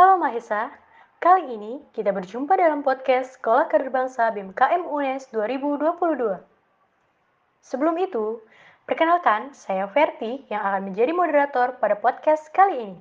Halo 0.00 0.16
Mahesa, 0.16 0.72
kali 1.20 1.60
ini 1.60 1.84
kita 1.92 2.08
berjumpa 2.08 2.56
dalam 2.56 2.80
podcast 2.80 3.36
Sekolah 3.36 3.68
Kader 3.68 3.92
Bangsa 3.92 4.32
BMKM 4.32 4.88
UNES 4.88 5.28
2022. 5.28 6.40
Sebelum 7.60 8.00
itu, 8.00 8.40
perkenalkan 8.88 9.52
saya 9.52 9.84
Verti 9.92 10.40
yang 10.48 10.64
akan 10.64 10.88
menjadi 10.88 11.12
moderator 11.12 11.76
pada 11.76 12.00
podcast 12.00 12.48
kali 12.48 12.80
ini. 12.80 12.98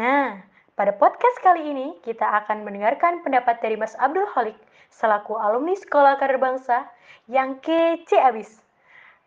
Nah, 0.00 0.40
pada 0.80 0.96
podcast 0.96 1.36
kali 1.44 1.76
ini 1.76 2.00
kita 2.00 2.24
akan 2.24 2.64
mendengarkan 2.64 3.20
pendapat 3.20 3.60
dari 3.60 3.76
Mas 3.76 3.92
Abdul 4.00 4.24
Halik 4.32 4.56
selaku 4.88 5.36
alumni 5.36 5.76
Sekolah 5.76 6.16
Kader 6.16 6.40
Bangsa 6.40 6.88
yang 7.28 7.60
kece 7.60 8.16
abis. 8.16 8.64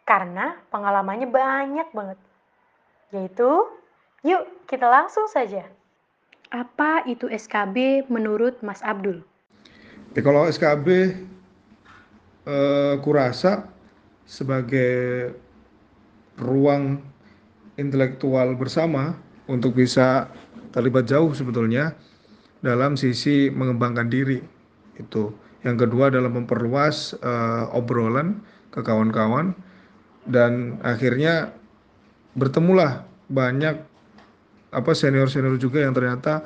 Karena 0.01 0.57
pengalamannya 0.73 1.29
banyak 1.29 1.93
banget. 1.93 2.17
Yaitu, 3.13 3.69
yuk 4.25 4.65
kita 4.65 4.89
langsung 4.89 5.29
saja. 5.29 5.61
Apa 6.51 7.03
itu 7.05 7.27
SKB 7.27 8.07
menurut 8.07 8.59
Mas 8.63 8.79
Abdul? 8.83 9.23
Ya, 10.15 10.21
kalau 10.23 10.47
SKB 10.47 10.87
eh, 12.47 12.95
kurasa 13.03 13.67
sebagai 14.27 15.31
ruang 16.37 17.01
intelektual 17.79 18.53
bersama 18.57 19.17
untuk 19.47 19.77
bisa 19.77 20.27
terlibat 20.75 21.07
jauh 21.07 21.31
sebetulnya 21.31 21.95
dalam 22.61 22.99
sisi 22.99 23.47
mengembangkan 23.49 24.09
diri 24.11 24.39
itu. 24.99 25.31
Yang 25.65 25.87
kedua 25.87 26.13
adalah 26.13 26.29
memperluas 26.29 27.17
uh, 27.19 27.69
obrolan 27.73 28.39
ke 28.69 28.79
kawan-kawan 28.85 29.57
dan 30.29 30.77
akhirnya 30.85 31.49
bertemulah 32.37 33.03
banyak 33.27 33.81
apa 34.71 34.91
senior-senior 34.91 35.55
juga 35.59 35.83
yang 35.83 35.95
ternyata 35.95 36.43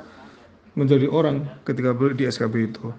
menjadi 0.78 1.10
orang 1.10 1.44
ketika 1.68 1.92
di 2.16 2.24
SKB 2.24 2.54
itu. 2.72 2.94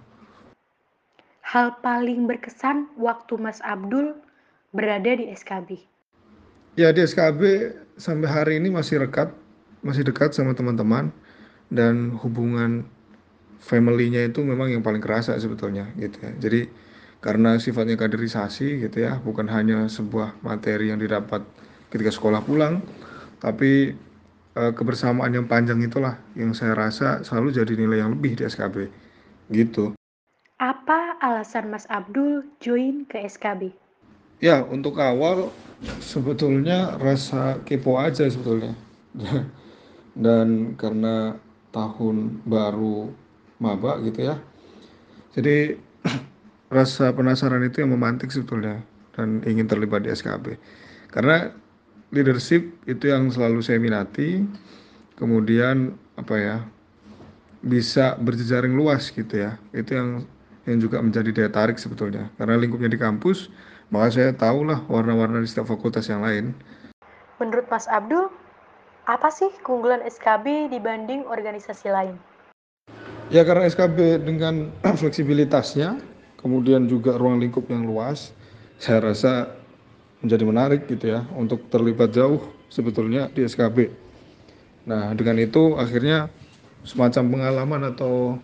Hal 1.44 1.78
paling 1.86 2.26
berkesan 2.26 2.90
waktu 2.98 3.38
Mas 3.38 3.62
Abdul 3.62 4.18
berada 4.74 5.14
di 5.14 5.30
SKB. 5.30 5.78
Ya 6.74 6.90
di 6.90 7.06
SKB 7.06 7.74
sampai 8.02 8.28
hari 8.30 8.54
ini 8.58 8.74
masih 8.74 9.06
rekat, 9.06 9.30
masih 9.86 10.02
dekat 10.02 10.34
sama 10.34 10.58
teman-teman 10.58 11.14
dan 11.70 12.18
hubungan 12.18 12.86
family-nya 13.62 14.28
itu 14.28 14.42
memang 14.42 14.74
yang 14.74 14.82
paling 14.82 15.00
kerasa 15.00 15.38
sebetulnya 15.38 15.88
gitu 15.96 16.18
ya. 16.20 16.32
Jadi 16.42 16.62
karena 17.24 17.56
sifatnya 17.56 17.96
kaderisasi 17.96 18.84
gitu 18.84 19.08
ya, 19.08 19.22
bukan 19.24 19.48
hanya 19.48 19.88
sebuah 19.88 20.44
materi 20.44 20.92
yang 20.92 21.00
didapat 21.00 21.40
ketika 21.88 22.12
sekolah 22.12 22.44
pulang, 22.44 22.84
tapi 23.40 23.96
kebersamaan 24.54 25.34
yang 25.34 25.50
panjang 25.50 25.82
itulah 25.82 26.22
yang 26.38 26.54
saya 26.54 26.78
rasa 26.78 27.26
selalu 27.26 27.54
jadi 27.58 27.74
nilai 27.74 28.06
yang 28.06 28.14
lebih 28.14 28.38
di 28.38 28.44
SKB 28.46 28.90
gitu. 29.50 29.98
Apa 30.62 31.18
alasan 31.20 31.74
Mas 31.74 31.90
Abdul 31.90 32.46
join 32.62 33.04
ke 33.10 33.26
SKB? 33.26 33.74
Ya, 34.40 34.62
untuk 34.62 35.02
awal 35.02 35.50
sebetulnya 36.00 36.96
rasa 37.02 37.60
kepo 37.66 37.98
aja 37.98 38.30
sebetulnya. 38.30 38.78
Dan 40.26 40.78
karena 40.78 41.36
tahun 41.74 42.46
baru 42.46 43.10
maba 43.58 43.98
gitu 44.06 44.30
ya. 44.30 44.38
Jadi 45.34 45.80
rasa 46.78 47.10
penasaran 47.12 47.66
itu 47.66 47.82
yang 47.82 47.98
memantik 47.98 48.30
sebetulnya 48.30 48.86
dan 49.18 49.42
ingin 49.46 49.66
terlibat 49.66 50.06
di 50.06 50.14
SKB. 50.14 50.58
Karena 51.10 51.50
leadership 52.14 52.70
itu 52.86 53.10
yang 53.10 53.34
selalu 53.34 53.66
saya 53.66 53.82
minati. 53.82 54.46
Kemudian 55.18 55.98
apa 56.16 56.38
ya? 56.38 56.58
bisa 57.64 58.20
berjejaring 58.20 58.76
luas 58.76 59.08
gitu 59.10 59.48
ya. 59.48 59.56
Itu 59.72 59.96
yang 59.96 60.10
yang 60.68 60.78
juga 60.84 61.00
menjadi 61.00 61.32
daya 61.32 61.52
tarik 61.52 61.80
sebetulnya. 61.80 62.28
Karena 62.36 62.60
lingkupnya 62.60 62.92
di 62.92 63.00
kampus, 63.00 63.48
maka 63.92 64.12
saya 64.12 64.30
tahulah 64.36 64.84
warna-warna 64.88 65.44
di 65.44 65.48
setiap 65.48 65.72
fakultas 65.72 66.08
yang 66.12 66.24
lain. 66.24 66.52
Menurut 67.40 67.68
Mas 67.68 67.88
Abdul, 67.88 68.32
apa 69.08 69.28
sih 69.32 69.52
keunggulan 69.64 70.00
SKB 70.04 70.72
dibanding 70.72 71.28
organisasi 71.28 71.92
lain? 71.92 72.16
Ya 73.32 73.44
karena 73.44 73.68
SKB 73.68 74.24
dengan 74.24 74.72
fleksibilitasnya, 75.00 76.00
kemudian 76.40 76.88
juga 76.88 77.16
ruang 77.16 77.44
lingkup 77.44 77.68
yang 77.68 77.88
luas, 77.88 78.32
saya 78.80 79.04
rasa 79.04 79.52
menjadi 80.24 80.44
menarik 80.48 80.82
gitu 80.88 81.12
ya 81.12 81.28
untuk 81.36 81.68
terlibat 81.68 82.16
jauh 82.16 82.40
sebetulnya 82.72 83.28
di 83.30 83.44
SKB. 83.44 83.92
Nah 84.88 85.12
dengan 85.14 85.36
itu 85.38 85.76
akhirnya 85.76 86.32
semacam 86.88 87.24
pengalaman 87.28 87.82
atau 87.92 88.40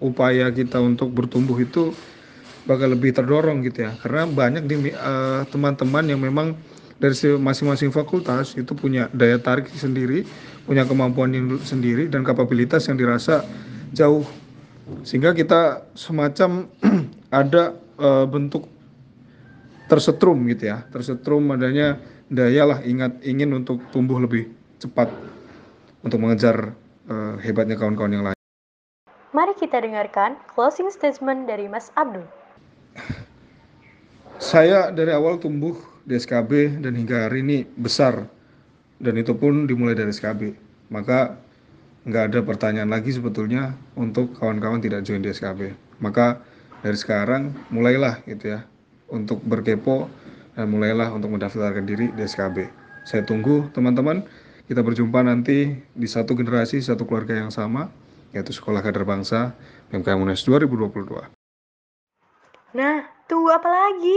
upaya 0.00 0.48
kita 0.48 0.80
untuk 0.80 1.12
bertumbuh 1.12 1.60
itu 1.60 1.92
bakal 2.64 2.92
lebih 2.92 3.16
terdorong 3.16 3.64
gitu 3.64 3.88
ya 3.88 3.96
karena 4.04 4.28
banyak 4.28 4.64
teman 4.68 4.92
uh, 4.92 5.42
teman-teman 5.48 6.04
yang 6.04 6.20
memang 6.20 6.56
dari 6.98 7.14
masing-masing 7.38 7.94
fakultas 7.94 8.58
itu 8.58 8.74
punya 8.74 9.06
daya 9.14 9.38
tarik 9.38 9.70
sendiri, 9.70 10.26
punya 10.66 10.82
kemampuan 10.82 11.30
yang 11.30 11.46
sendiri 11.62 12.10
dan 12.10 12.26
kapabilitas 12.26 12.90
yang 12.90 12.98
dirasa 12.98 13.46
jauh 13.94 14.26
sehingga 15.06 15.30
kita 15.36 15.86
semacam 15.94 16.66
ada 17.30 17.78
uh, 18.00 18.26
bentuk 18.26 18.66
tersetrum 19.88 20.44
gitu 20.52 20.68
ya 20.68 20.84
tersetrum 20.92 21.48
adanya 21.50 21.96
daya 22.28 22.68
lah 22.68 22.78
ingat 22.84 23.24
ingin 23.24 23.56
untuk 23.56 23.80
tumbuh 23.88 24.20
lebih 24.20 24.52
cepat 24.78 25.08
untuk 26.04 26.20
mengejar 26.22 26.76
uh, 27.10 27.34
hebatnya 27.42 27.74
kawan-kawan 27.74 28.12
yang 28.14 28.24
lain. 28.30 28.38
Mari 29.32 29.52
kita 29.58 29.82
dengarkan 29.82 30.38
closing 30.48 30.88
statement 30.88 31.48
dari 31.48 31.66
Mas 31.68 31.92
Abdul. 31.98 32.24
Saya 34.38 34.94
dari 34.94 35.10
awal 35.10 35.42
tumbuh 35.42 35.74
di 36.06 36.14
SKB 36.14 36.80
dan 36.80 36.94
hingga 36.94 37.26
hari 37.26 37.42
ini 37.42 37.58
besar 37.76 38.24
dan 39.02 39.14
itu 39.18 39.34
pun 39.34 39.66
dimulai 39.66 39.98
dari 39.98 40.14
SKB. 40.14 40.54
Maka 40.88 41.36
nggak 42.08 42.24
ada 42.32 42.40
pertanyaan 42.40 42.88
lagi 42.88 43.12
sebetulnya 43.12 43.76
untuk 43.98 44.32
kawan-kawan 44.38 44.80
tidak 44.80 45.04
join 45.04 45.20
di 45.20 45.34
SKB. 45.34 45.74
Maka 46.00 46.40
dari 46.80 46.96
sekarang 46.96 47.52
mulailah 47.74 48.22
gitu 48.24 48.56
ya 48.56 48.60
untuk 49.08 49.40
berkepo 49.44 50.08
dan 50.56 50.72
mulailah 50.72 51.12
untuk 51.14 51.32
mendaftarkan 51.32 51.84
diri 51.84 52.10
di 52.12 52.22
SKB. 52.26 52.68
Saya 53.08 53.24
tunggu 53.24 53.70
teman-teman, 53.72 54.26
kita 54.68 54.84
berjumpa 54.84 55.24
nanti 55.24 55.80
di 55.96 56.08
satu 56.08 56.36
generasi, 56.36 56.84
satu 56.84 57.08
keluarga 57.08 57.38
yang 57.38 57.48
sama, 57.48 57.88
yaitu 58.36 58.52
Sekolah 58.52 58.84
Kader 58.84 59.08
Bangsa 59.08 59.56
PMKM 59.88 60.20
UNES 60.20 60.44
2022. 60.44 61.24
Nah, 62.76 63.08
tunggu 63.24 63.48
apa 63.48 63.68
lagi? 63.70 64.16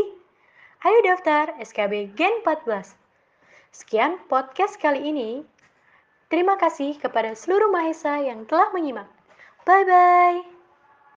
Ayo 0.84 0.98
daftar 1.08 1.56
SKB 1.62 2.18
Gen 2.18 2.44
14. 2.44 2.98
Sekian 3.72 4.20
podcast 4.28 4.76
kali 4.76 5.08
ini. 5.08 5.48
Terima 6.28 6.60
kasih 6.60 7.00
kepada 7.00 7.32
seluruh 7.32 7.72
mahasiswa 7.72 8.20
yang 8.20 8.44
telah 8.50 8.68
menyimak. 8.76 9.08
Bye-bye. 9.64 10.61